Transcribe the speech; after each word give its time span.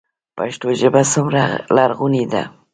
پښتو 0.37 0.67
ژبه 0.81 1.01
څومره 1.13 1.43
لرغونې 1.75 2.23
ده؟ 2.31 2.43